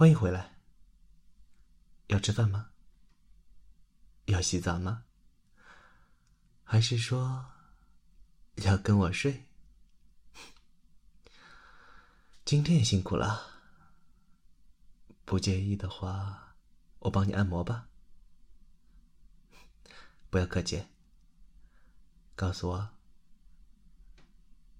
[0.00, 0.56] 欢迎回来。
[2.06, 2.70] 要吃饭吗？
[4.24, 5.04] 要洗澡吗？
[6.64, 7.44] 还是说
[8.54, 9.44] 要跟我睡？
[12.46, 13.60] 今天也辛苦了。
[15.26, 16.54] 不介意的话，
[17.00, 17.86] 我帮你按摩吧。
[20.30, 20.86] 不要客气。
[22.34, 22.88] 告诉我，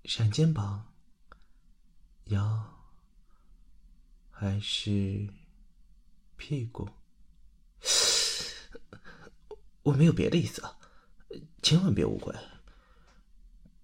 [0.07, 0.91] 闪肩膀、
[2.29, 2.80] 腰
[4.41, 5.29] 还是
[6.39, 6.89] 屁股？
[9.83, 10.79] 我没有别的意思啊，
[11.61, 12.35] 千万别误会。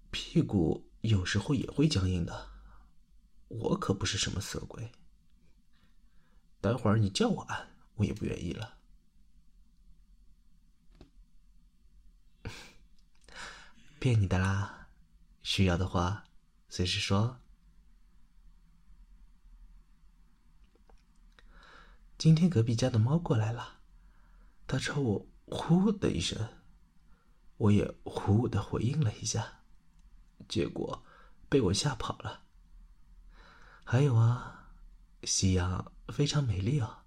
[0.09, 2.49] 屁股有时候也会僵硬的，
[3.49, 4.91] 我可不是什么色鬼。
[6.59, 8.79] 待会儿你叫我按，我也不愿意了。
[13.99, 14.87] 骗你的啦，
[15.43, 16.23] 需要的话
[16.67, 17.39] 随时说。
[22.17, 23.79] 今天隔壁家的猫过来了，
[24.65, 26.47] 它朝我呼的一声，
[27.57, 29.61] 我也呼的回应了一下，
[30.49, 31.05] 结果
[31.47, 32.43] 被我吓跑了。
[33.83, 34.71] 还有啊，
[35.23, 37.03] 夕阳非常美丽哦，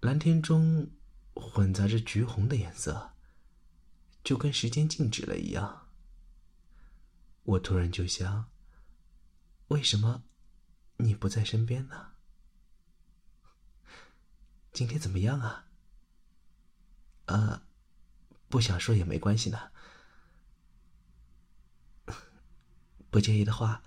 [0.00, 0.90] 蓝天中
[1.34, 3.12] 混杂着橘红的颜色。
[4.24, 5.86] 就跟时间静止了一样。
[7.44, 8.50] 我突然就想：
[9.68, 10.24] 为什么
[10.96, 12.15] 你不在身边呢？
[14.76, 15.64] 今天怎么样啊？
[17.24, 17.62] 呃，
[18.50, 19.70] 不想说也没关系呢。
[23.10, 23.82] 不介意的话，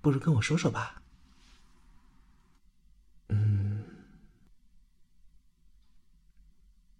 [0.00, 1.02] 不如跟我说说吧。
[3.30, 3.82] 嗯，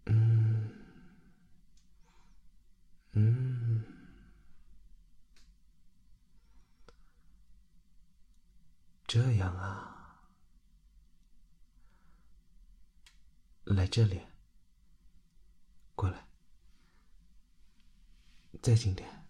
[0.06, 0.68] 嗯，
[3.12, 3.84] 嗯
[9.06, 9.95] 这样啊，
[13.74, 14.20] 来这里，
[15.96, 16.28] 过来，
[18.62, 19.26] 再近点，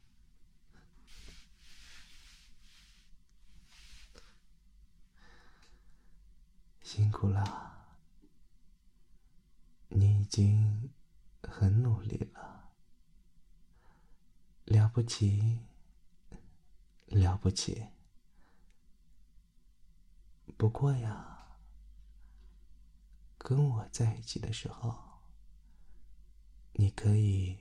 [6.82, 7.96] 辛苦了，
[9.88, 10.90] 你已经
[11.42, 12.70] 很努力了，
[14.66, 15.60] 了不起，
[17.06, 17.86] 了不起。
[20.58, 21.35] 不过呀，
[23.38, 24.94] 跟我在一起的时候，
[26.72, 27.56] 你可以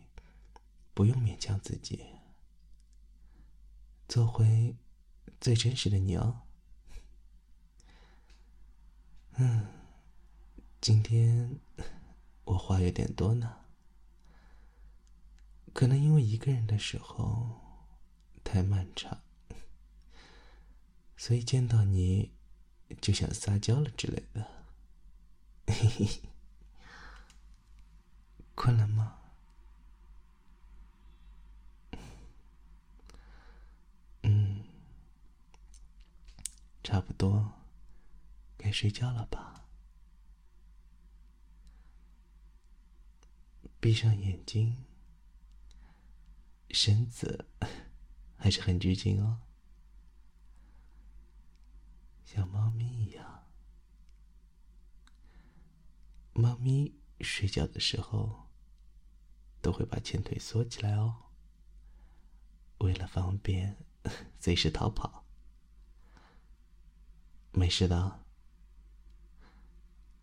[0.94, 2.06] 不用勉强自己，
[4.08, 4.76] 做回
[5.40, 6.42] 最真实的你哦。
[9.38, 9.68] 嗯，
[10.82, 11.60] 今天
[12.46, 13.66] 我话有点多呢，
[15.74, 17.62] 可能因为一个人的时候
[18.44, 19.22] 太漫长，
[21.18, 22.34] 所以见到你。
[23.02, 24.55] 就想撒娇了之类的，
[25.68, 26.22] 嘿嘿，
[28.56, 29.20] 困了吗？
[34.24, 34.64] 嗯，
[36.84, 37.52] 差不多
[38.58, 39.66] 该睡觉了吧？
[43.80, 44.84] 闭上眼睛，
[46.72, 47.46] 身子
[48.38, 49.42] 还是很拘谨哦。
[52.24, 53.44] 小猫咪一样，
[56.46, 58.52] 猫咪睡觉的时候
[59.64, 61.32] 都会把前腿缩起来哦，
[62.78, 63.84] 为了方便
[64.40, 65.26] 随时逃跑。
[67.52, 68.24] 没事的，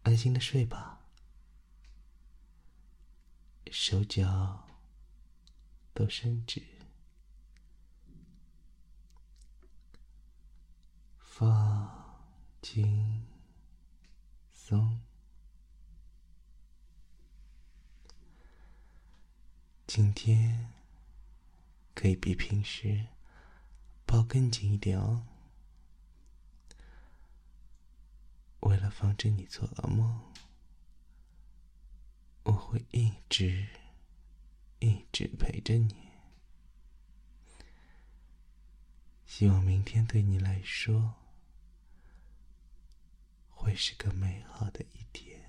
[0.05, 1.00] 安心的睡吧，
[3.72, 4.69] 手脚
[5.93, 6.62] 都伸直，
[11.19, 12.00] 放。
[12.62, 13.27] 轻
[19.94, 20.72] 今天
[21.94, 23.08] 可以比平时
[24.06, 25.27] 抱更紧一点哦。
[28.60, 30.18] 为了防止你做噩梦，
[32.44, 33.68] 我会一直
[34.78, 35.95] 一直陪着你。
[39.27, 41.16] 希望明天对你来说。
[43.50, 45.41] 会是个美好的一天。